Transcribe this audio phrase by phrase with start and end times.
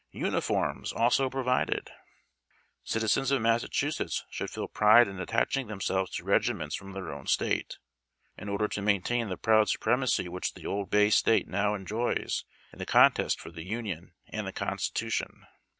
[0.13, 1.91] UNIFORMS ALSO PROVIDED!
[2.83, 7.77] Citizens of Massachusetts should feel pride in attaching themselves to regiments from their own State,
[8.35, 12.79] in order to maintain the proud supremacy which the Old Bay State now enjoys in
[12.79, 15.45] the contest for the Union and the Constitution.